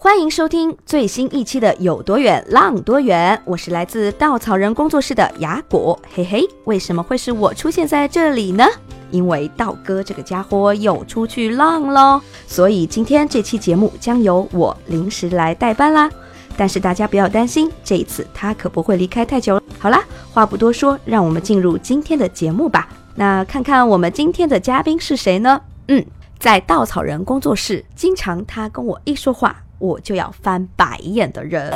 [0.00, 8.64] 欢迎收听最新一期的《有多远浪多远》，我是来自稻草人工作室的雅果，嘿嘿，为什么会是我出现在这里呢？
[9.10, 16.08] 因为道哥这个家伙又出去浪喽，所以今天这期节目将由我临时来代班啦。
[16.56, 19.60] 但是大家不要担心，这一次他可不会离开太久。
[19.80, 22.88] 好啦，话不多说，让我们进入今天的节目吧。
[23.16, 25.60] 那看看我们今天的嘉宾是谁呢？
[25.88, 26.06] 嗯，
[26.38, 31.72] 在稻草人工作室，经常他跟我一说话，我就要翻白眼的人，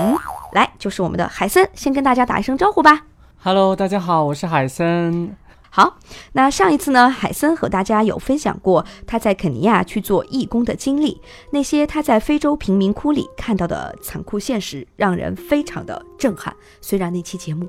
[0.53, 3.07] 来就是我们的海森，先跟大家打一声招呼吧。
[3.43, 5.37] Hello，大家好，我是海森。
[5.71, 5.97] 好，
[6.33, 16.55] 那上一次呢，海森和大家有分享过他在肯尼亚去做义工的经历，那些他在非洲贫民窟里看到的残酷现实，让人非常的震撼。
[16.81, 17.69] 虽然那期节目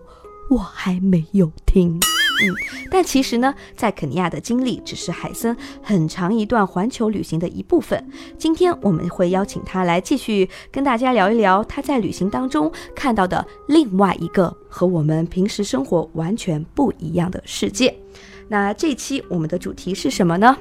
[0.50, 1.98] 我还没有听，
[2.42, 2.53] 嗯，
[2.89, 8.06] 但其实呢，在肯尼亚的经历只是海森很长一段环球旅行的一部分。
[8.38, 17.95] 今天我们会邀请他来继续跟大家聊一聊他在旅行当中看到的另外一个和我们平时生活完全不一样的世界。
[18.48, 20.58] 那这期我们的主题是什么呢？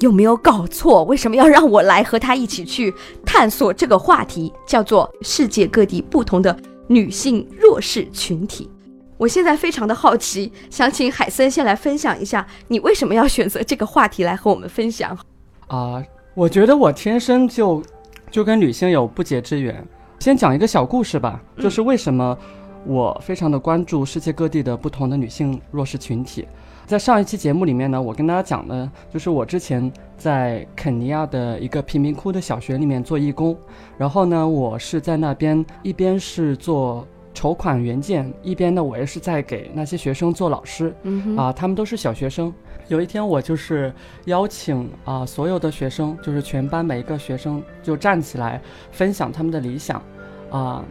[0.00, 1.02] 有没有搞错？
[1.04, 2.94] 为什么要让我来和他一起去
[3.26, 4.52] 探索这个话题？
[4.64, 8.70] 叫做世界各地不同的女性弱势群体。
[9.18, 15.18] 我现在非常的好奇，想请海森先来分享一下，你为什么要选择这个话题来和我们分享？
[15.66, 16.02] 啊、
[16.34, 17.82] 我觉得我天生就
[18.30, 19.84] 就跟女性有不解之缘。
[20.20, 22.38] 先讲一个小故事吧，就是为什么
[22.86, 26.46] 我非常的关注世界各地的不同的女性弱势群体。
[26.86, 33.58] 在上一期节目里面呢，我跟大家讲的就是我之前在肯尼亚的一个贫民窟的小学里面做义工，
[33.98, 37.06] 然后呢，我是在那边一边是做
[37.38, 40.92] 筹款援建，一边呢，我也是在给那些学生做老师。
[41.04, 42.52] 嗯，啊，他们都是小学生。
[42.88, 43.94] 有一天，我就是
[44.24, 48.60] 邀请啊所有的学生，就是全班每一个学生就站起来
[48.90, 50.02] 分享他们的理想，
[50.50, 50.84] 啊，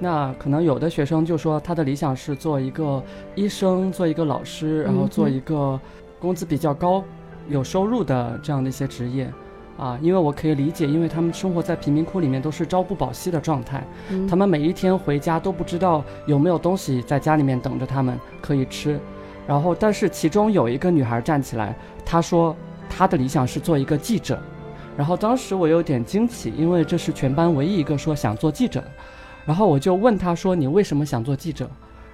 [0.00, 3.00] 那可能有的学生就说他的理想是做一个
[3.36, 5.78] 医生，做一个老师，然后做一个
[6.18, 7.04] 工资比较高、
[7.48, 9.32] 有收入的这样的一些职业。
[9.76, 19.00] 啊，因为我可以理解，因为他们生活在贫民窟里面都是朝不保夕的状态，嗯他们每一天回家都不知道有没有东西在家里面等着他们可以吃。
[19.44, 22.54] 然后，但是其中有一个女孩站起来，她说
[22.88, 24.38] 她的理想是做一个记者。
[24.96, 28.86] 然后当时我有点惊奇，因为这是全班唯一一个说想做记者的。
[29.44, 31.68] 然后我就问她说：“你为什么想做记者？”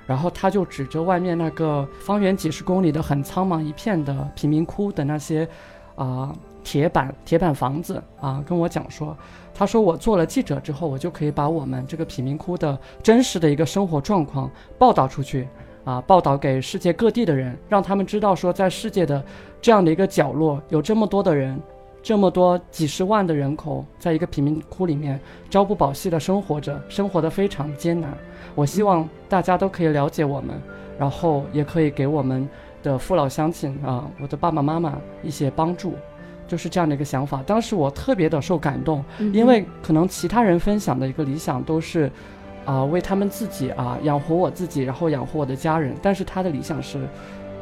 [0.06, 5.46] 然后她就指着外面那个方圆几十公里的很苍茫一片的贫民窟的那些
[5.96, 6.32] 啊、
[6.68, 9.16] 铁板铁板房子啊，跟我讲说，
[9.54, 15.48] 他说我做了记者之后，我就可以把我们这个贫民窟的真实的一个生活状况报道出去。
[15.84, 19.24] 啊，报道给世界各地的人，让他们知道说，在世界的
[19.62, 21.58] 这样的一个角落，有这么多的人，
[22.02, 25.18] 这么多几十万的人口，在一个贫民窟里面
[25.48, 28.12] 朝不保夕的生活着，生活的非常艰难。
[28.54, 30.60] 我希望大家都可以了解我们，
[30.98, 32.46] 然后也可以给我们
[32.82, 35.94] 的父老乡亲啊，我的爸爸妈妈一些帮助，
[36.48, 37.40] 就是这样的一个想法。
[37.46, 42.10] 当时我特别的受感动，嗯因为可能其他人分享的一个理想都是，
[42.64, 45.94] 啊、为他们自己啊养活我自己，然后养活我的家人。
[46.02, 47.06] 但是他的理想是，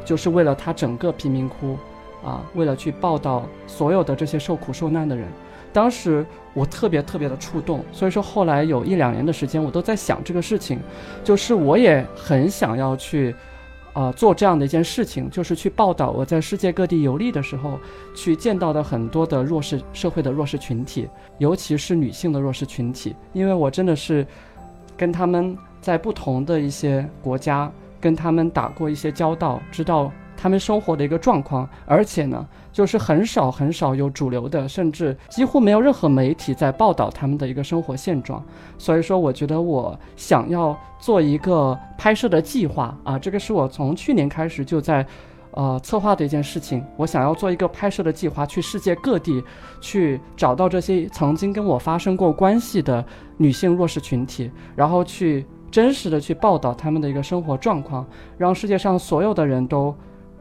[0.03, 1.77] 就是为了他整个贫民窟，
[2.23, 5.27] 啊，为了去报道所有的这些受苦受难的人。
[5.73, 10.79] 当时我特别特别的触动，所以说后来有一两年的时间，我都在想这个事情，
[11.23, 13.35] 就是我也很想要去，
[13.97, 17.79] 啊、做这样的一件事情，就是去报道我在世界各地游历的时候，
[18.15, 21.09] 去见到的很多的弱势社会的弱势群体，
[21.39, 24.23] 尤其是女性的弱势群体，因为我真的是
[24.95, 38.41] 跟他们在不同的一些国家跟他们打过一些交道，知道他们生活的一个状况，而且呢，就是很少很少有主流的，甚至几乎没有任何媒体在报道他们的一个生活现状。
[38.77, 45.05] 所以说，我觉得我想要做一个拍摄的计划啊，这个是我从去年开始就在。
[45.51, 49.43] 呃，策划的一件事情，我想要做一个拍摄的计划，去世界各地
[49.81, 53.03] 去找到这些曾经跟我发生过关系的
[53.37, 58.05] 女性弱势群体，然后去真实的去报道他们的一个生活状况，
[58.37, 59.95] 让世界上所有的人都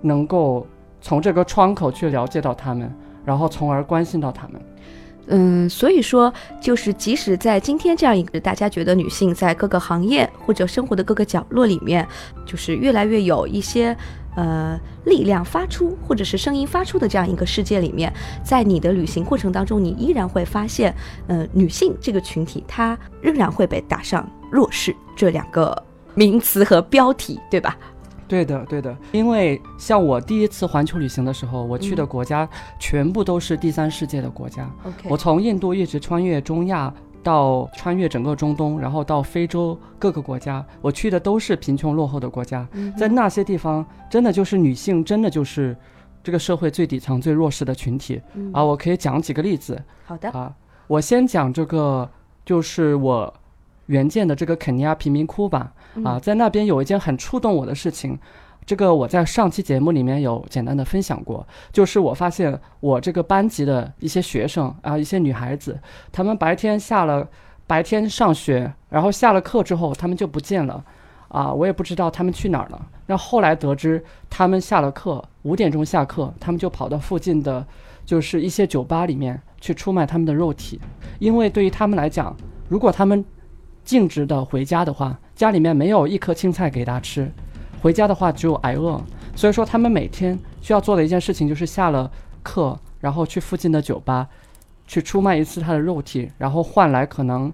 [0.06, 0.66] 能够
[1.00, 2.90] 从这个窗口去了解到他们，
[3.24, 4.60] 然后从而关心到他们。
[5.28, 12.06] 嗯，所以说，就是即使在今天这样一个大家觉得女性在各个行业或者生活的各个角落里面，
[12.44, 13.96] 就是越来越有一些
[14.36, 18.12] 呃力量发出，或者是声音发出的这样一个世界里面，
[18.44, 20.94] 在你的旅行过程当中，你依然会发现，
[21.26, 25.76] 呃，女性这个群体她仍然会被打上弱势这两个
[26.14, 27.76] 名词和标题，对吧？
[28.28, 34.68] 对的，对的，因为像我第一次环球旅行的时候，我去的国家全部都是第三世界的国家。
[35.04, 36.92] 我从印度一直穿越中亚，
[37.22, 42.66] 到穿越整个中东，然后到非洲各个国家，我去的都是贫穷落后的国家。
[42.96, 45.76] 在那些地方，真的就是女性，真的就是
[46.22, 48.20] 这个社会最底层、最弱势的群体。
[48.52, 48.62] 啊！
[48.62, 49.80] 我可以讲几个例子。
[50.04, 50.52] 好的，啊，
[50.86, 52.08] 我先讲这个，
[52.44, 53.32] 就是我
[53.86, 55.72] 原件的这个肯尼亚贫民窟吧。
[56.04, 58.18] 啊，在那边有一件很触动我的事情，
[58.66, 65.78] 这个我在上期节目里面有简单的分享过，就是我发现我这个班级的一些学生啊，一些女孩子，
[66.12, 67.26] 她们白天下了
[67.66, 70.84] 白天上学，然后下了课之后，她们就不见了，
[71.28, 72.86] 啊，我也不知道她们去哪儿了。
[73.06, 77.64] 那后来得知，她们下了课五点钟下课，她们就跑到附近的，
[78.04, 80.78] 就是一些酒吧里面去出卖她们的肉体，
[81.20, 82.36] 因为对于她们来讲，
[82.68, 83.24] 如果她们
[83.86, 87.30] 径直的回家的话，家里面没有一颗青菜给他吃，
[87.80, 89.00] 回家的话只有挨饿。
[89.34, 92.10] 所以说，他们每天需要做的一件事情就是下了
[92.42, 94.28] 课，然后去附近的酒吧，
[94.86, 97.50] 去出卖一次他的肉体，然后换来可能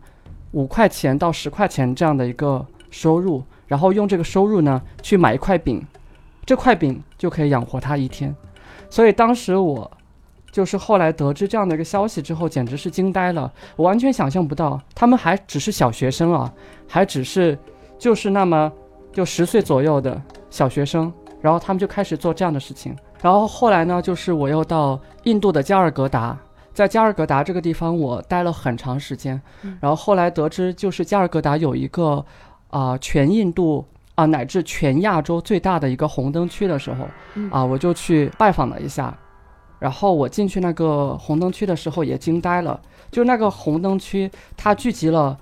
[0.53, 5.85] 五块钱到十块钱这样的一个收入，然后用这个收入呢去买一块饼，
[6.47, 8.35] 这块饼就可以养活他一天。
[8.91, 9.91] 所以当时我。
[10.53, 13.51] 就是后来得知这样的一个消息之后，简直是惊呆了。
[13.75, 16.53] 我完全想象不到，他们还只是小学生啊，
[16.87, 17.59] 还只是
[17.99, 18.71] 就是那么
[19.11, 20.21] 就十岁左右的
[20.51, 21.11] 小学生，
[21.41, 22.95] 然后他们就开始做这样的事情。
[23.23, 26.37] 然后后来呢，就是我又到印度的加尔各答，
[26.75, 29.41] 在加尔各答这个地方我待了很长时间。
[29.81, 32.23] 然后后来得知，就是加尔各答有一个
[32.69, 37.07] 啊全印度啊乃至全亚洲最大的一个红灯区的时候，
[37.51, 39.17] 啊我就去拜访了一下。
[39.83, 42.81] 然后我进去那个红灯区的时候也惊呆了，
[43.11, 45.37] 就那个红灯区，它聚集了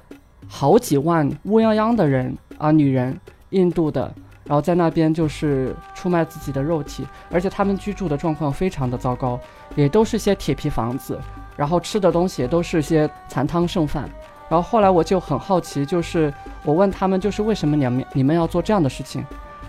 [0.48, 3.20] 好几万乌泱泱的人啊，女人，
[3.50, 4.10] 印度的，
[4.44, 9.38] 然后在那边就是出卖自己的肉体，而且他们居住的状况非常的糟糕，
[9.76, 11.20] 也都是些铁皮房子，
[11.54, 14.08] 然后吃的东西也都是些残汤剩饭。
[14.48, 16.32] 然后后来我就很好奇，就是
[16.64, 19.22] 我问他们，就是为什么你们你们要做这样的事情？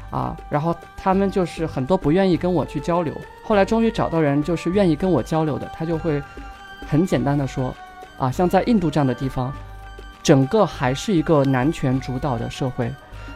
[0.10, 3.14] 啊，然后他们就是很多不愿意跟我去交流，
[3.52, 6.24] 后来终于找到人，就是愿意跟我交流的，他就会
[6.88, 7.76] 很简单的说，
[8.18, 9.52] 啊，像在印度这样的地方，
[10.24, 12.90] 整个还是一个男权主导的社会，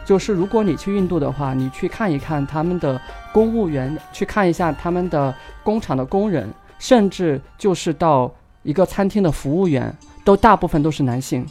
[0.06, 2.98] 就是如果你去印度的话，你去看一看他们的
[3.30, 6.48] 公务员，去看一下他们的工厂的工人，
[6.78, 8.32] 甚至就是到
[8.62, 11.44] 一个餐厅的服务员，都大部分都是男性，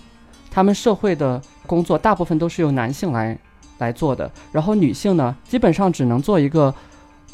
[0.49, 3.37] 他们社会的工作大部分都是由男性来。
[3.77, 6.73] 来做的，然后女性呢，基本上只能做一个，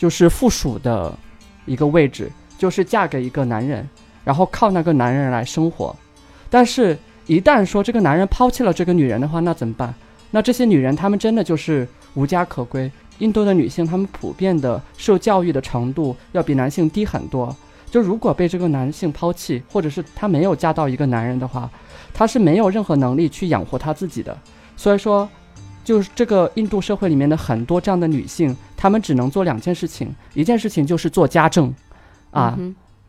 [0.02, 1.16] 就是附属的
[1.68, 3.88] 一个位置，就是嫁给一个男人，
[4.24, 5.96] 然后靠那个男人来生活。
[6.50, 9.94] 但是，一旦说这个男人抛弃了这个女人的话，那怎么办？
[10.32, 12.92] 那这些女人她们真的就是无家可归。
[13.20, 17.56] 印度的女性她们普遍的受教育的程度要比男性低很多。
[17.92, 21.70] 就如果被这个男性抛弃，或者是她没有嫁到一个男人的话，
[22.12, 24.36] 她是没有任何能力去养活她自己的。
[24.76, 25.30] 所以说。
[25.84, 31.74] 就是这个印度社会里面的很多这样的女性，她们只能做两件事情，一件事情就是做家政，
[32.32, 32.58] 啊，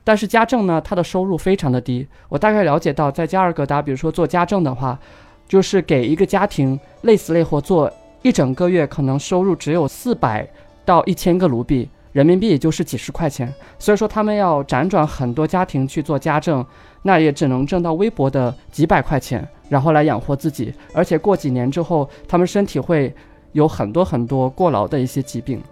[0.05, 2.07] 但是家政呢，她的收入非常的低。
[2.29, 4.99] 我大概了解到，在加尔各答，比如说做家政的话，
[5.47, 10.49] 就是给一个家庭累死累活做一整个月，可能收入只有四百
[10.85, 13.53] 到一千个卢比，人民币也就是几十块钱。
[13.79, 16.65] 所以说，他们要辗转很多家庭去做家政，
[17.03, 19.47] 那也只能挣到微薄的几百块钱。
[19.69, 23.15] 然后来养活自己，而且过几年之后，他们身体会
[23.53, 25.63] 有很多很多过劳的一些疾病。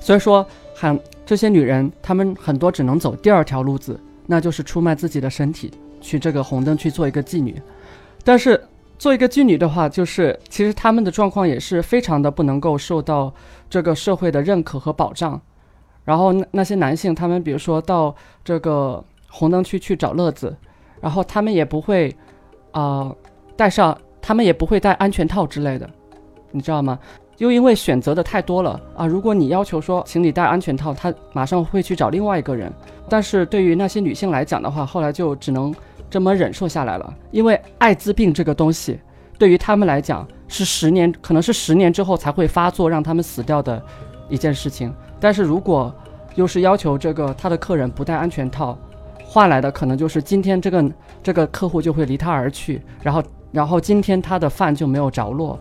[0.00, 5.70] 所以说，很这些女人，她们很多只能走第二条路子，那就是出卖自己的身体，
[6.00, 7.60] 去这个红灯去做一个妓女。
[8.24, 8.60] 但是
[8.98, 13.32] 做一个妓女的话，就是其实她们的状况也是非常的不能够受到
[13.70, 15.40] 这个社会的认可和保障。
[16.04, 19.02] 然后那那些男性，他们比如说到这个
[19.34, 20.56] 红灯区去找乐子，
[21.00, 22.16] 然后他们也不会。
[22.76, 23.14] 啊，
[23.56, 25.88] 戴上他们也不会戴安全套之类的，
[26.50, 26.98] 你知道吗？
[27.38, 29.06] 又因为选择的太多了啊！
[29.06, 32.72] 如果你要求说，请你戴安全套，他马上会去找另外一个人。
[33.08, 35.72] 但是对于那些女性来讲的话，后来就只能
[36.10, 37.14] 这么忍受下来了。
[37.30, 38.98] 因为艾滋病这个东西，
[39.38, 43.80] 对于他们来讲是十年，可能是十年之后才会发作，让他们死掉的
[44.28, 44.92] 一件事情。
[45.20, 45.94] 但是如果
[46.34, 48.76] 又是要求这个他的客人不戴安全套，
[49.34, 55.58] 换来的可能就是今天这个这个客户就会离他而去，然后然后今天他的饭就没有着落，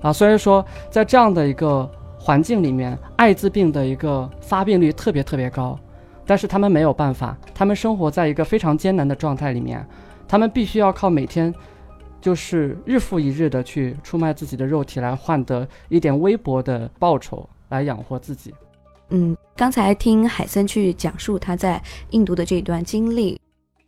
[0.00, 1.88] 啊，所以说在这样的一个
[2.18, 5.78] 环境里面，艾滋病的一个发病率特别特别高，
[6.26, 9.86] 但是他们没有办法，他们生活在一个非常艰难的状态里面，
[10.26, 11.54] 他们必须要靠每天
[12.20, 18.52] 就是日复一日的去出卖自己的肉体来换得一点微薄的报酬来养活自己。
[19.14, 23.38] 嗯，刚才听海森去讲述他在印度的这一段经历，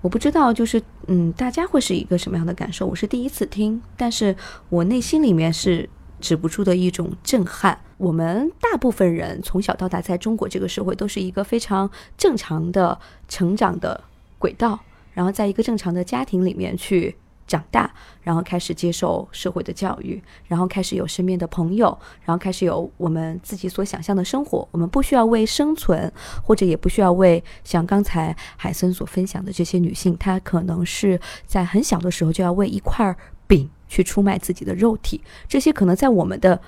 [0.02, 2.86] 我不知道就是嗯，大家会是一个什么样的感受？
[2.86, 4.36] 我是第一次听，但是
[4.68, 5.88] 我内心里面是
[6.20, 7.80] 止不住的一种震撼。
[7.96, 13.98] 我们大部分人从小到大在中国这个社会都是一个非常正常的成长的
[14.38, 14.78] 轨道，
[15.14, 17.16] 然后在一个正常的家庭里面去。
[17.46, 24.66] 长大，然后开始接受社会的教育，然后开始有身边的朋友，然后开始有我们自己所想象的生活。
[24.70, 26.10] 我们不需要为生存，
[26.42, 33.14] 或者也不需要为像刚才海森所分享的这些女性，她可能是在很小的时候就要为一块
[33.46, 35.22] 饼去出卖自己的肉体。
[35.46, 36.58] 这些可能在我们的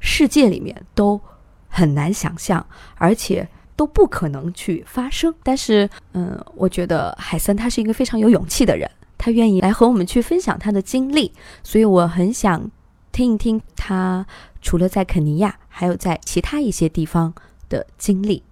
[0.00, 1.18] 世界里面都
[1.68, 2.64] 很难想象，
[2.96, 5.34] 而且都不可能去发生。
[5.42, 8.90] 但是，嗯，我觉得海森他是一个非常有勇气的人。
[9.22, 11.30] 他愿意来和我们去分享他的经历，
[11.62, 12.70] 所以我很想
[13.12, 14.26] 听一听他
[14.62, 17.34] 除了在肯尼亚，还有在其他一些地方
[17.68, 18.42] 的经历。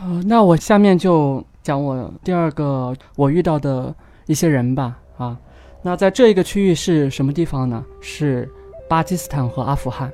[0.00, 4.98] 呃，那我下面就讲我第二个我遇到的一些人吧。
[5.18, 5.36] 啊，
[5.82, 7.84] 那在这一个区域是什么地方呢？
[8.00, 8.50] 是
[8.88, 10.10] 巴基斯坦和阿富汗。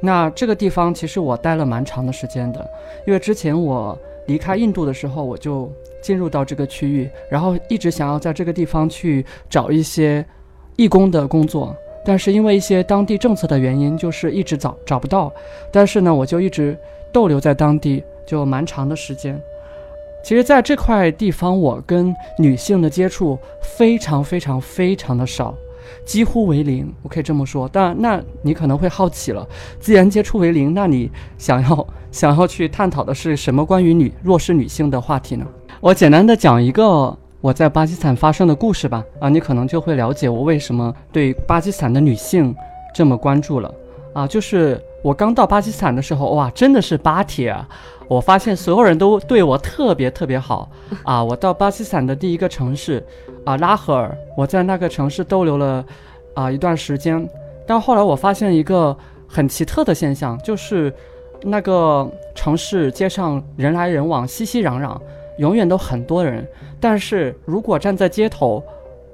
[0.00, 2.68] 那这个地方其实我待了蛮长的时间的，
[3.06, 5.72] 因为之前我离开印度的时候，我就。
[6.02, 10.24] 进入到这个区域，然后一直想要在这个地方去找一些
[10.76, 15.32] 义工的工作，但是因为一些当地政策的原因，就是一直找找不到。
[15.72, 16.76] 但是呢，我就一直
[17.12, 19.40] 逗留在当地，就蛮长的时间。
[20.24, 25.52] 其实，在这块地方，我跟女性的接触非常非常非常的少，
[26.04, 27.68] 几乎为零，我可以这么说。
[27.72, 29.44] 但那你可能会好奇了，
[29.80, 35.44] 既然接触为零，那你想要想要去探讨的是什么关于女弱势女性的话题呢？
[35.82, 42.54] 我简单的讲一个我在巴基斯坦发生的故事吧，啊，你可能就会了解我为什么对巴基斯坦的女性
[42.94, 43.74] 这么关注了，
[44.12, 47.68] 啊，就是我刚到巴基斯坦的时候，哇，真的是巴铁啊！
[48.06, 50.70] 我发现所有人都对我特别特别好，
[51.02, 53.04] 啊，我到巴基斯坦的第一个城市，
[53.44, 55.84] 啊，拉合尔，我在那个城市逗留了，
[56.34, 57.28] 啊，一段时间，
[57.66, 58.96] 但后来我发现一个
[59.26, 60.94] 很奇特的现象，就是
[61.42, 64.96] 那个城市街上人来人往，熙熙攘攘。
[65.42, 66.46] 永远都很多人，
[66.78, 68.62] 但是如果站在街头，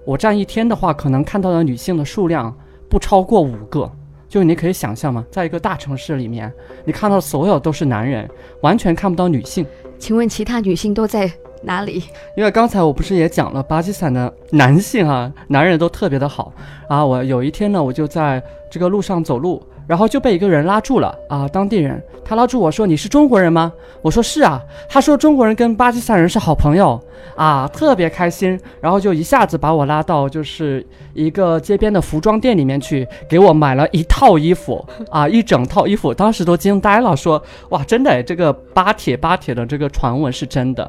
[0.04, 2.54] 我站一天的话，可能看到的女性的数量
[2.86, 3.90] 不超过五个。
[4.28, 5.24] 就你可以想象吗？
[5.30, 6.52] 在一个大城市里面，
[6.84, 8.28] 你看到所有都是男人，
[8.60, 9.64] 完全看不到女性。
[9.98, 11.32] 请问其他女性都在
[11.62, 12.04] 哪里？
[12.36, 16.52] 因为刚才我不是也讲了，巴基斯坦的男性啊，男人都特别的好
[16.88, 17.02] 啊。
[17.02, 19.62] 我有一天呢，我就在这个路上走路。
[19.88, 27.00] 然后就被一个人拉住了啊，当地人，他拉住我说：“你是中国人吗？”我说：“是啊。”他说：“中国人跟巴基斯坦人是好朋友
[27.34, 40.88] 啊，特别开心。”然后就一下子把我拉到就是一个街边的服装店里面去，给我买了一套衣服啊，一整套衣服，当时都惊呆了，说：“哇，真的，这个巴铁巴铁的这个传闻是真的。”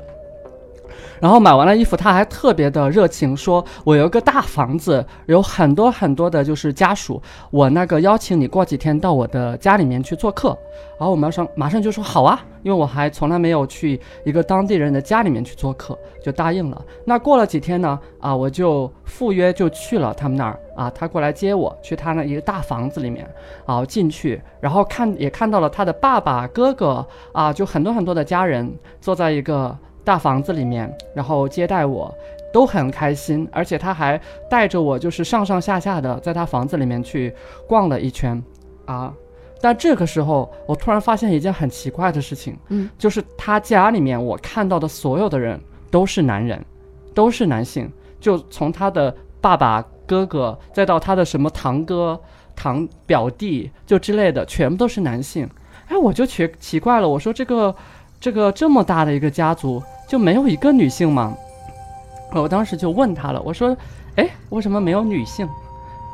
[1.19, 7.21] 然后买完了衣服，他还特别的热情，说我有一个大房子，有很多很多的，就是家属，
[7.51, 10.57] 我那个邀请你过几天到我的家里面去做客。
[10.97, 16.81] 然后我马上马上就说好啊，因为我还从来没有去一个当地人的家里面去做客，就答应了。
[17.05, 23.29] 那过了几天呢，啊，我就赴约就去了他们那儿啊，他过来接我去他那一个大房子里面，
[23.65, 28.69] 啊进去，然后看也看到了他的爸爸、哥哥啊，就很多很多的家人
[29.01, 29.77] 坐在一个。
[30.03, 32.13] 大房子里面，然后接待我，
[32.51, 37.33] 都很开心，而且他还带着我，就是上上下下的在他房子里面去
[37.67, 38.41] 逛了一圈，
[38.85, 39.13] 啊！
[39.61, 45.59] 但这个时候，我突然发现一件很奇怪的事情，嗯，就是他家里面我看到的所有的人
[45.91, 46.63] 都是男人，
[47.13, 47.91] 都是男性，
[48.21, 52.17] 就从他的爸爸、哥哥，再到他的什么堂哥、
[52.55, 55.47] 堂表弟，就之类的，全部都是男性。
[55.87, 57.75] 哎，我就奇奇怪了，我说这个
[58.19, 59.81] 这个这么大的一个家族。
[60.09, 61.37] 就没有一个女性吗？
[62.33, 63.77] 我当时就问他了，我说
[64.17, 65.47] ：“哎，为什么没有女性？”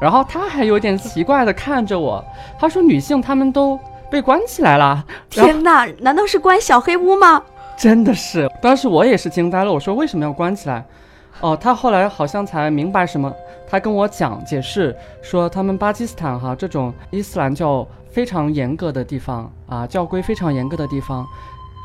[0.02, 2.22] 然后他还有点奇怪的看着我，
[2.60, 3.80] 他说：“女性他们都
[4.12, 7.42] 被关起来了。”天哪，难道是关小黑屋吗？
[7.78, 9.72] 真的是，当时我也是惊呆了。
[9.72, 10.84] 我说：“为什么要关起来？”
[11.40, 13.34] 哦，他后来好像才明白什么，
[13.66, 21.26] 他跟我讲解释说，他们巴基斯坦哈这种伊斯兰教非常严格的地方啊，教规非常严格的地方。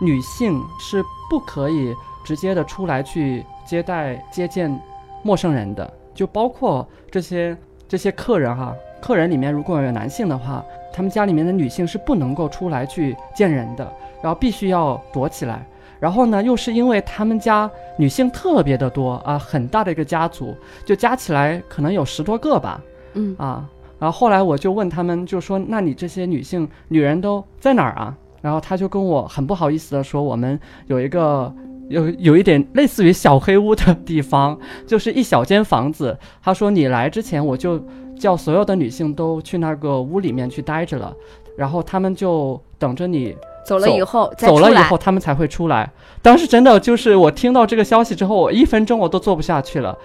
[0.00, 4.76] 女性是不可以直接的出来去接待接见
[5.22, 13.92] 陌生人的，就包括这些这些客人哈，客人里面如果有男性的话，他们家里面的女性是不能够出来去见人的，
[14.22, 15.64] 然后必须要躲起来。
[15.98, 22.80] 然后呢，又是因为他们家女性特别的多啊，很大的一个家族，就加起来可能有十多个吧，
[23.12, 23.68] 嗯啊。
[23.98, 28.16] 然后后来我就问他们，就说那你这些女性女人都在哪儿啊？
[28.40, 31.52] 然后他就跟我很不好意思的说，我们有一个
[31.88, 36.16] 有有一点类似于小黑屋的地方，就是一小间房子。
[36.42, 37.80] 他说你来之前我就
[38.18, 41.14] 叫所有的女性都去那个屋里面去待着了，
[41.56, 45.90] 然后他们就等着你走了以后走了以后，他们才会出来。
[46.22, 49.96] 当时真的就是我听到这个消息之后，我一分钟我都坐不下去了，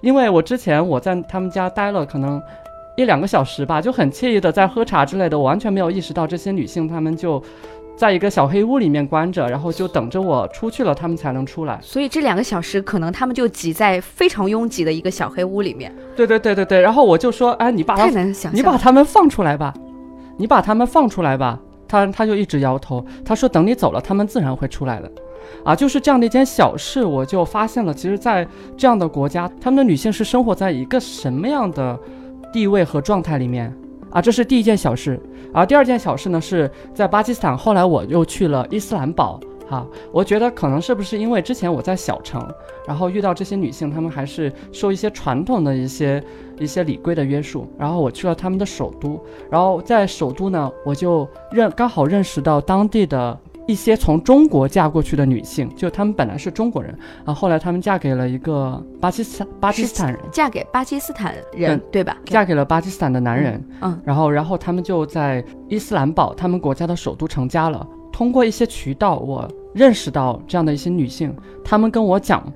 [0.00, 2.40] 因为我之前我在他们家待了可能
[2.96, 7.42] 一两个小时吧，就很惬意的在喝茶之类的，我完全没有意识到这些女性她们就
[8.02, 11.78] 在一个小黑屋里面关着，然后就等着我出去了，他们才能出来。
[11.80, 18.58] 所以这两个小时可能他们就挤在非常拥挤的一个小黑屋里面，对对对对对，然后我就说，哎，你把他太难想象。
[18.58, 19.72] 你把他们放出来吧，
[20.36, 21.60] 你把他们放出来吧。
[21.86, 25.08] 他他就一直摇头，他说等你走了，他们自然会出来的。
[25.64, 28.44] 啊，就是这样的一件小事，我就发现了，其实，在
[28.76, 31.96] 这样的国家，他们的女性是生活在一个什么样的
[32.52, 33.72] 地位和状态里面
[34.12, 34.20] 啊？
[34.20, 35.18] 这是第一件小事。
[35.52, 39.40] 而第二件小事呢，是在巴基斯坦，后来我又去了伊斯兰堡。
[39.68, 42.46] 哈，我觉得可能是不是因为之前我在小城，
[42.86, 46.22] 然后遇到这些女性，她们还是受一些传统的一些
[46.58, 47.66] 一些礼规的约束。
[47.78, 49.18] 然后我去了他们的首都，
[49.50, 53.38] 然后在首都呢，我就认刚好认识到当地的
[53.72, 62.18] 一些从中国嫁过去的女性，就她们本来是中国人，啊，后来她们嫁给了一个巴基斯坦巴基斯坦人，嫁给巴基斯坦人，嗯对吧？
[62.26, 67.86] 嫁给了巴基斯坦的男人，嗯，然后然后他们就在伊斯兰堡，他们国家的首都成家了。
[68.12, 72.46] 通过一些渠道，我认识到这样的一些女性，她们跟我讲，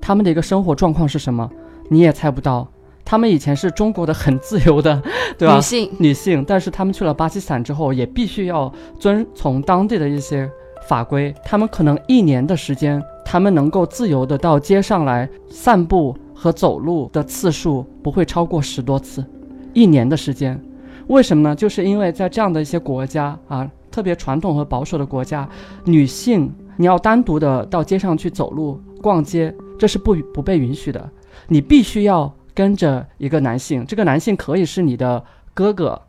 [0.00, 1.50] 她们的一个生活状况是什么，
[1.90, 2.66] 你也猜不到。
[3.04, 5.02] 她们以前是中国的很自由的，
[5.38, 5.56] 对吧？
[5.56, 10.50] 女性女性，但是她们去了巴基斯坦之后，也必须要遵从当地的一些
[10.88, 11.34] 法规。
[11.44, 19.24] 她们可能一年的时间，她们能够自由的到街上来散步和走路的次数不会超过十多次，
[19.72, 20.58] 一年的时间。
[21.08, 21.54] 为什么呢？
[21.54, 25.46] 就是因为在这样的一些国家啊，特别传统和保守的国家，
[25.84, 31.10] 女性你要单独的到街上去走路、逛街，这是不不被允许的。
[31.46, 36.00] 你必须要跟着一个男性，这个男性可以是你的哥哥，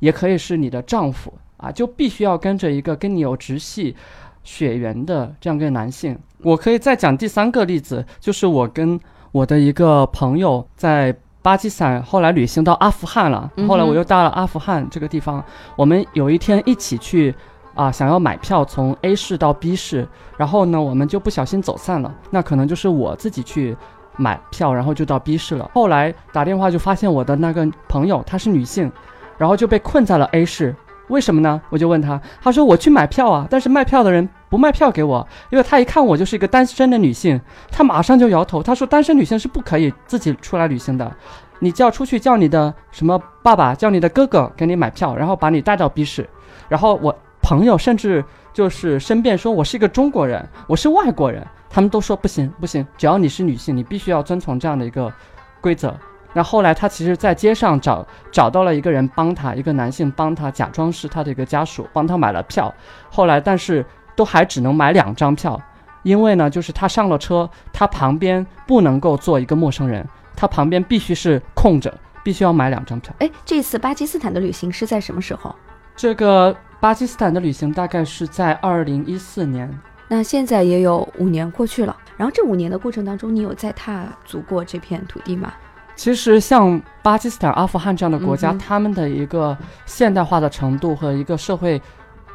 [0.00, 3.96] 也可以是你的丈夫啊，就必须要跟着一个跟你有直系
[4.42, 6.18] 血缘的这样一个男性。
[6.42, 9.00] 我可以再讲第三个例子，就是我跟
[9.32, 15.42] 我的一个朋友在巴基斯坦，后来旅行到阿富汗了，后来我又到了阿富汗这个地方，
[15.74, 17.34] 我们有一天一起去。
[17.74, 22.14] 啊，想要买票从 A 市到 B 市，然后呢，我们就不小心走散了。
[22.30, 23.76] 那可能就是我自己去
[24.16, 25.70] 买票，然后就到 B 市了。
[25.74, 28.90] 后来打电话就发现我的那个朋友她是女性，
[29.38, 30.74] 然后就被困在了 A 市。
[31.08, 31.60] 为什么呢？
[31.68, 37.38] 我就问他，他说我去买票啊，但是卖票的人不卖票给我，因为他一看我就是一个单身的女性，
[37.70, 41.14] 他马上就摇头，他说单身女性是不可以自己出来旅行的，
[41.58, 46.26] 你叫出去叫你的什么爸爸，叫你的哥哥给你买票，然后把你带到 B 市。
[46.70, 48.24] 然后我朋友甚至
[48.54, 55.12] 就是申辩说我是一个中国人，我是外国人，他们都说不行不行，只要你是女性，你必须要遵从这样的一个
[55.60, 55.92] 规则。
[56.32, 62.72] 那后来他其实，在街上找找到了一个人帮他，一个男性帮他，假装是他的一个家属，帮他买了票。
[63.10, 63.84] 后来，但是
[64.14, 65.60] 都还只能买两张票，
[66.04, 73.12] 因为呢，就是他上了车，他旁边不能够坐一个陌生人，他旁边必须是空着，必须要买两张票。
[73.18, 75.52] 哎，这次巴基斯坦的旅行是在什么时候？
[75.96, 79.68] 这个巴基斯坦的旅行大概是在二零一四年，
[80.16, 85.52] 那现在也有五年过去了，然后这五年的过程当中，你有再踏足过这片土地吗？
[85.96, 91.82] 其实像巴基斯坦、阿富汗这样的国家，嗯他们的一个现代化的程度和一个社会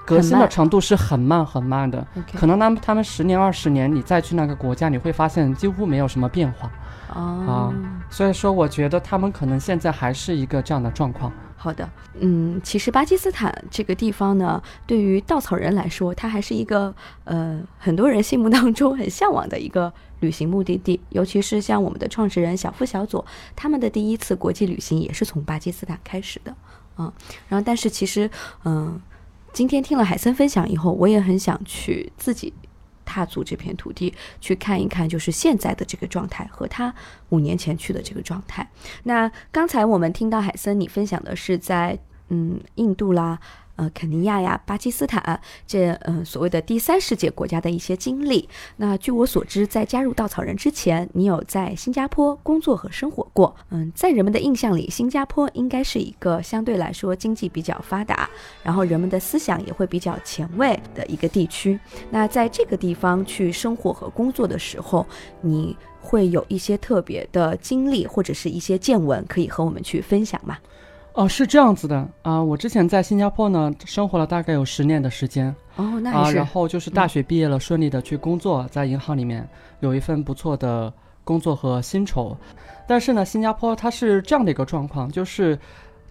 [0.06, 2.06] 革新的程度是很慢很慢的。
[2.38, 6.70] 可能他们他们十年二十年，你再去那个国家，你会发现几乎没有什么变化。
[7.16, 7.74] 哦，
[8.10, 11.32] 所以说，我觉得他们可能现在还是一个这样的状况。
[11.62, 11.88] 好的，
[12.22, 16.96] 嗯，其实巴基斯坦这个地方呢，对于稻草人来说，它还是一个
[17.26, 19.92] 呃很多人心目当中很向往的一个
[20.22, 20.98] 旅行目的地。
[21.10, 23.26] 尤其是像我们的创始人小夫小左，
[23.58, 26.56] 他们的第一次国际旅行也是从巴基斯坦开始的，
[26.98, 27.12] 嗯，
[27.50, 28.32] 然后但是其实，
[28.64, 28.98] 嗯、
[29.52, 32.54] 今天听了海森分享以后，我也很想去自己
[33.10, 36.94] 踏足这片土地，去看一看，就是现在的这个状态和他
[37.30, 38.70] 五年前去的这个状态。
[39.04, 43.40] 那刚才我们听到海森你分享的是在嗯印度啦，
[43.80, 48.48] 呃肯尼亚呀、巴基斯坦这呃所谓的第三世界国家的一些经历。
[48.76, 53.56] 那据我所知，在加入稻草人之前，你有在新加坡工作和生活过。
[53.70, 58.30] 嗯，在人们的印象里，新加坡应该是一个相对来说经济比较发达，
[58.62, 61.80] 然后人们的思想也会比较前卫的一个地区。
[62.12, 65.06] 那在这个地方去生活和工作的时候，
[65.40, 70.58] 你会有一些特别的经历或者是一些见闻可以和我们去分享吗？
[71.14, 79.48] 哦，是这样子的啊，我之前在新加坡呢生活了大概有十年的时间哦，那啊，然后就是大学毕业了，顺利的去工作，在银行里面
[79.82, 80.94] 有一份不错的
[81.24, 82.38] 工作和薪酬。
[82.88, 85.60] 但是呢，新加坡它是这样的一个状况，就是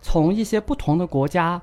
[0.02, 1.60] 从一些不同的国家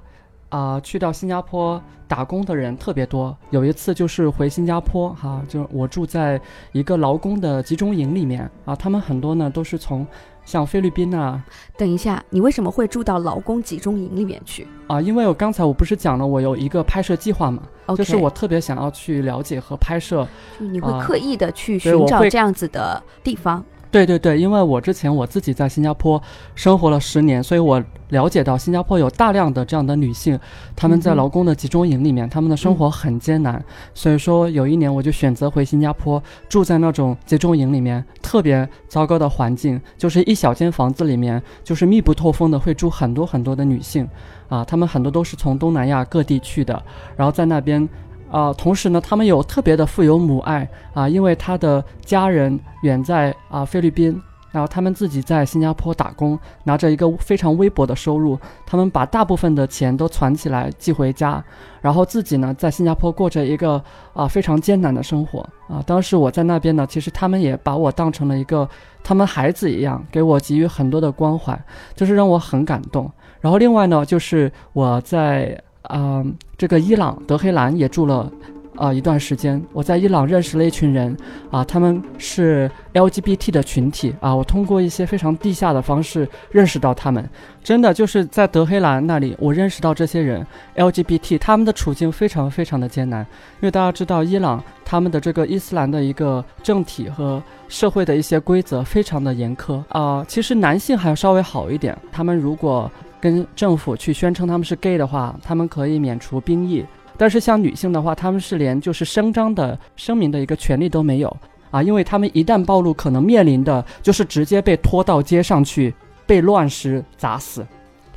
[0.49, 3.35] 啊、去到新加坡打工的人特别多。
[3.49, 6.39] 有一次就是回新加坡哈、就我住在
[6.71, 10.07] 一个劳工的集中营里面啊，他们很多呢都是从
[10.45, 11.43] 像菲律宾啊
[11.75, 17.63] 等一下，你为什么会住到劳工集中营里面去啊，因为我刚才我不是讲了我有一个拍摄计划嘛。
[17.95, 20.27] 就是我特别想要去了解和拍摄。
[20.60, 23.63] 就你会啊刻意的去寻找这样子的地方。
[23.95, 26.21] 对对对，因为我之前我自己在新加坡
[26.53, 30.38] 生活了十年，所以我了解到新加坡有大量的这样的女性，
[30.75, 33.63] 她们在劳工的集中营里面，她们的生活很艰难。
[33.93, 44.05] 所以说有一年我就选择回新加坡，住在那种集中营里面，特别糟糕的环境，就是一小间房子里面，就是密不透风的，会住很多很多的女性，
[44.49, 46.84] 啊，她们很多都是从东南亚各地去的，
[47.15, 47.88] 然后在那边。
[48.31, 61.43] 啊、同时呢，他们有特别的富有母爱啊，因为他的家人远在啊菲律宾，然后他们自己在新加坡打工，拿着一个非常微薄的收入，他们把大部分的钱都存起来寄回家，
[61.81, 63.81] 然后自己呢在新加坡过着一个
[64.13, 65.81] 啊非常艰难的生活啊。
[65.85, 68.67] 当时我在那边呢，其实他们也把我当成了一个
[69.03, 71.57] 他们孩子一样，给我给予很多的关怀，
[71.95, 73.09] 就是让我很感动。
[73.39, 76.23] 然后另外呢，就是我在啊、
[76.57, 78.31] 这个伊朗德黑兰也住了。
[78.77, 81.15] 啊、一段时间，我在伊朗认识了一群人，
[81.49, 87.25] 啊，他们是 LGBT 的群体啊，我通过一些非常地下的方式认识到他们，
[87.63, 90.45] 真的就是在德黑兰那里，我认识到这些人
[90.75, 102.91] LGBT，他们的处境非常非常的艰难，因为大家知道伊朗他们的这个伊斯兰的一个政体和社会的一些规则非常的严苛啊、其实男性还稍微好一点，他们如果
[103.25, 106.85] 跟政府去宣称他们是 gay 的话，他们可以免除兵役。
[107.17, 111.38] 但是像女性的话，他们是连就是声张的声明的一个权利都没有
[111.71, 115.91] 啊，因为他们一旦暴露，可能面临的就是直接被拖到街上去，
[116.27, 117.65] 被乱石砸死。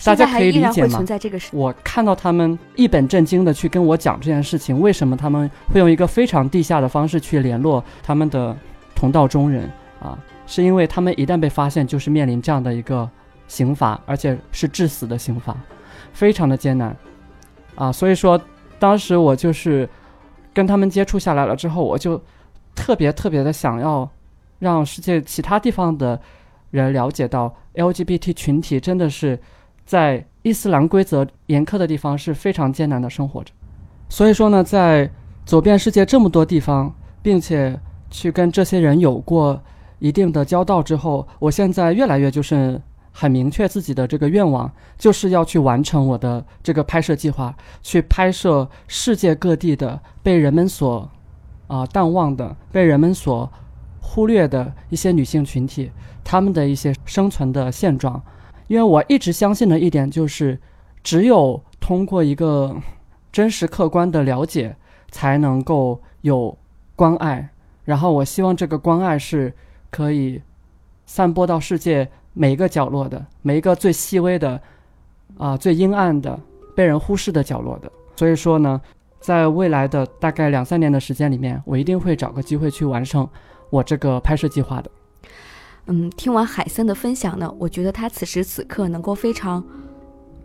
[0.04, 1.02] 大家可以理解吗。
[1.52, 8.54] 我看到他们一本正经的去跟我讲这件事情，为什么他们会用一个非常地下的方式去联络他们的
[8.94, 10.18] 同道中人啊？
[10.46, 13.08] 是因为他们一旦被发现，就是面临这样的一个
[13.48, 15.56] 刑罚，而且是致死的刑罚，
[16.12, 16.96] 非常的艰难
[17.74, 17.90] 啊。
[17.90, 18.40] 所以说，
[18.78, 19.88] 当时我就是
[20.54, 22.22] 跟他们接触下来了之后，我就
[22.76, 24.08] 特别特别的想要
[24.60, 26.20] 让世界其他地方的
[26.70, 29.40] 人了解到 LGBT 群体真的是
[29.84, 33.52] 在伊斯兰规则严苛的地方是非常艰难的生活着。
[34.08, 35.10] 所以说呢，在
[35.44, 37.78] 走遍世界这么多地方，并且
[38.10, 39.60] 去跟这些人有过
[39.98, 42.80] 一定的交道之后，我现在越来越就是
[43.20, 47.52] 很明确自己的这个愿望，就是要去完成我的这个拍摄计划，
[47.82, 51.10] 去拍摄世界各地的被人们所
[51.66, 53.52] 啊、淡忘的、被人们所
[54.00, 55.90] 忽略的一些女性群体，
[56.22, 58.22] 她们的一些生存的现状。
[58.68, 60.60] 因为我一直相信的一点就是，
[61.02, 62.76] 只有通过一个
[63.32, 64.76] 真实客观的了解，
[65.10, 66.56] 才能够有
[66.94, 67.48] 关爱。
[67.84, 69.52] 然后我希望这个关爱是
[69.90, 70.40] 可以
[71.04, 74.60] 散播到世界每一个角落的，每一个最细微的、
[75.36, 76.38] 啊、最阴暗的、
[76.74, 77.90] 被人忽视的角落的。
[78.16, 78.80] 所以说呢，
[79.20, 83.28] 在未来的大概两三年的时间里面，我一定会找个机会去完成
[83.70, 84.90] 我这个拍摄计划的。
[85.86, 89.64] 嗯，听完海森的分享呢，我觉得他此时此刻能够非常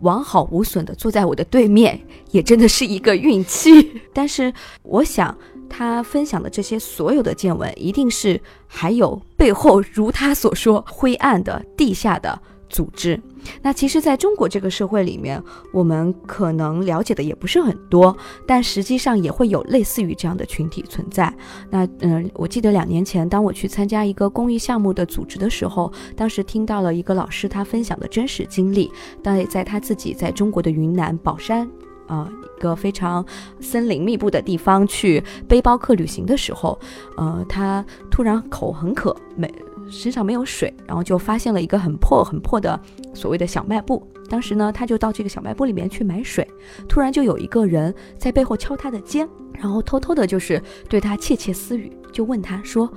[0.04, 1.98] 完好无损的坐在我的对面，
[2.30, 4.00] 也真的是一个运气。
[4.14, 5.36] 但是我想，
[5.68, 13.20] 他分享的这些所有的见闻，一定是还有背后如他所说灰暗的地下的组织。
[13.62, 21.32] 那其实，在中国这个社会里面，我们可能了解的也不是很多，但实际上也会有类似于这样的群体存在。
[21.70, 28.90] 那嗯，我记得两年前，当我去参加一个公益项目的组织的时候，当时听到了一个老师他分享的真实经历，
[29.22, 31.68] 当也在他自己在中国的云南保山。
[32.06, 33.24] 啊、一个非常
[33.60, 36.78] 森林密布的地方去背包客旅行的时候，
[37.16, 39.50] 呃，他突然口很渴，没
[39.90, 42.78] 身上没有水，然后就发现了一个很破很破的
[43.12, 44.06] 所谓的小卖部。
[44.28, 46.48] 当时呢，他就到这个小卖部里面去买水，
[46.88, 52.90] 突然就有一个人在背后敲他的肩，然后偷偷的就是对他窃窃私语，就问他说：“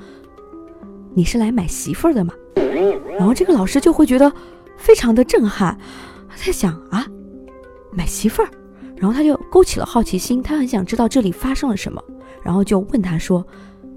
[1.13, 2.33] 你是来买媳妇儿的吗？”
[3.17, 4.31] 然后这个老师就会觉得
[4.77, 5.77] 非常的震撼，
[6.29, 7.05] 他在想啊，
[7.91, 8.49] 买媳妇儿，
[8.95, 12.01] 然后他就勾起了好奇心，他很想知道这里发生了什么，
[12.41, 13.45] 然后就问他说：“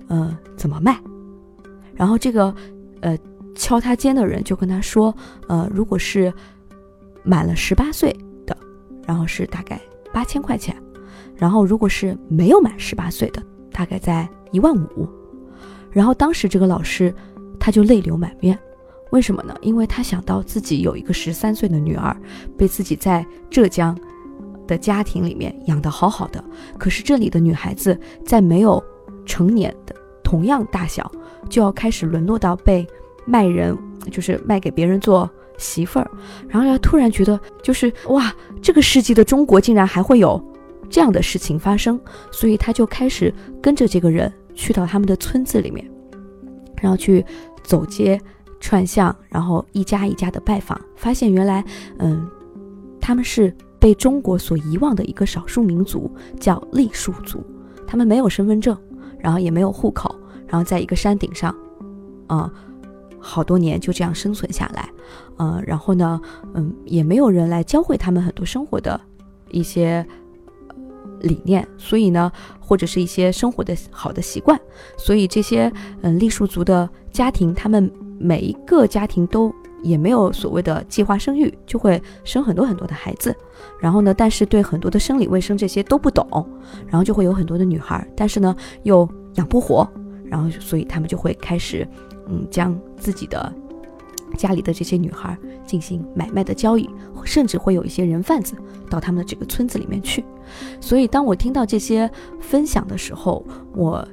[0.09, 1.01] 呃，怎么卖？”
[1.95, 2.53] 然后这个
[3.01, 3.17] 呃
[3.55, 5.15] 敲他肩的人就跟他说
[5.49, 6.33] ：“呃，如果是。”
[7.23, 8.11] 满了十八岁
[8.47, 8.57] 的，
[9.07, 9.79] 然后是大概
[10.11, 10.75] 八千块钱，
[11.37, 15.07] 然后如果是没有满十八岁的，大概在一万五。
[15.91, 17.15] 然后当时这个老师
[17.59, 18.59] 他就泪流满面，
[19.11, 19.55] 为什么呢？
[19.61, 22.17] 因为他想到自己有一个十三岁的女儿，
[22.57, 23.95] 被自己在浙江
[24.67, 26.43] 的家庭里面养得好好的，
[26.79, 28.83] 可是这里的女孩子在没有
[29.27, 31.13] 成年的同样大小，
[31.49, 32.87] 就要开始沦落到被
[33.25, 33.77] 卖人，
[34.11, 35.29] 就是卖给别人做。
[35.59, 36.11] 媳妇儿，
[36.49, 40.43] 然后他突然觉得，就是哇，这个世纪的中国竟然还会有
[40.89, 42.01] 这样的事情发生，
[42.31, 45.87] 所以他就开始跟着这个人去到他们的村子里面，
[46.81, 47.23] 然后去
[47.63, 48.19] 走街
[48.59, 51.63] 串巷，然后一家一家的拜访，发现原来，
[51.99, 52.27] 嗯，
[52.99, 57.45] 他们是被中国所遗忘的一个少数民族，叫傈僳族，
[57.87, 58.75] 他们没有身份证，
[59.19, 60.19] 然后也没有户口，
[60.51, 61.55] 然后在一个山顶上，
[62.27, 62.53] 啊。
[63.23, 64.89] 好多年就这样生存下来，
[65.37, 66.19] 呃，然后呢，
[66.55, 68.99] 嗯，也没有人来教会他们很多生活的
[69.51, 70.03] 一些
[71.21, 74.59] 理念，所以呢，或者是一些生活的好的习惯，
[74.97, 83.37] 所以这些嗯傈僳族的家庭，他们每一个家庭都也没有所谓的计划生育，就会生很多很多的孩子，
[83.79, 86.27] 然后呢，但是对很多的生理卫生这些都不懂，
[86.87, 89.87] 然后就会有很多的女孩，但是呢又养不活，
[90.31, 91.87] 然后所以他们就会开始。
[92.33, 93.53] 嗯，将自己的
[94.39, 96.89] 家里的这些女孩进行买卖的交易，
[97.25, 98.55] 甚至会有一些人贩子
[98.89, 100.25] 到他们的这个村子里面去。
[100.81, 104.07] 所以，当我听到这些分享的时候，我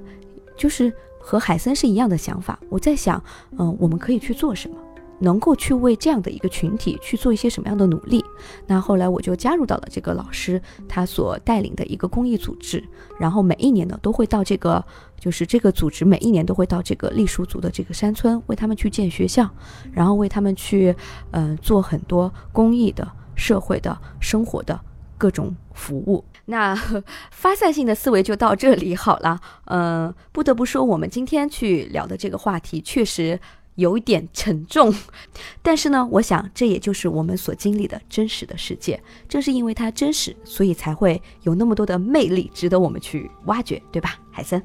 [0.55, 2.59] 就是和海森是一样的想法。
[2.69, 3.23] 我在想，
[3.59, 4.75] 嗯，我们可以去做什么？
[5.19, 8.23] 能够去为这样的一个群体去做一些什么样的努力？
[8.67, 12.83] 那后来我就加入到了这个老师他所带领的一个公益组织，
[13.19, 14.83] 然后每一年呢都会到这个，
[15.19, 19.49] 就是这个组织每一年都会到这个傈僳族的这个山村为他们去建学校，
[19.91, 20.95] 然后为他们去，
[21.31, 24.79] 嗯，做很多公益的、社会的、生活的
[25.17, 26.23] 各种服务。
[26.45, 26.75] 那
[27.31, 29.39] 发散性的思维就到这里好了。
[29.65, 33.39] 嗯，不得不说，我们今天去聊的这个话题确实。
[33.77, 34.93] 有一点沉重，
[35.63, 39.01] 但是呢，我想这也就是我们所经历的真实的世界。
[39.29, 44.61] 正是因为它真实，所以才会有那么多的魅力值得我们去挖掘，对吧，海森？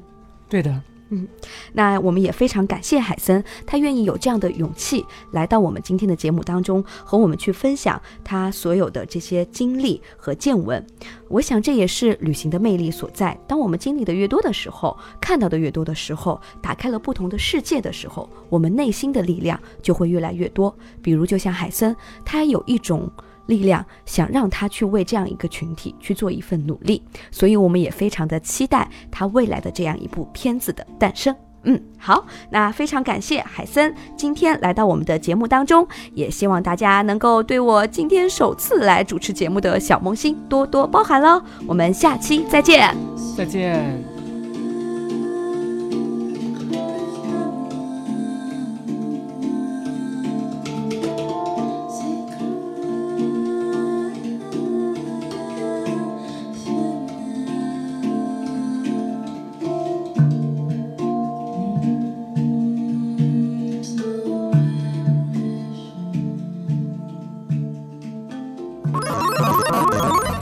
[0.49, 0.81] 对的。
[1.13, 1.27] 嗯，
[1.73, 10.83] 那我们也非常感谢海森，他愿意有这样的勇气来到我们今天的节目当中，和我们去分享他所有的这些经历和见闻。
[11.29, 13.39] 我想这也是旅行的魅力所在。
[13.47, 20.75] 当我们经历的越多的时候，看到的越多的时候，打开了不同的世界的时候，我们内心的力量就会越来越多。
[21.03, 21.95] 比如，就像海森，
[22.25, 23.07] 他有一种。
[23.45, 27.01] 力量想让他去为这样一个群体去做一份努力，
[27.31, 31.35] 所以我们也非常的期待他未来的这样一部片子的诞生。
[31.65, 41.41] 嗯，好，那非常感谢海森今天来到我们的节目当中，也希望大家能够对我今天首次来主持节目的小萌新多多包涵喽。
[41.65, 42.93] 我们下期再见，
[43.37, 44.12] 再见。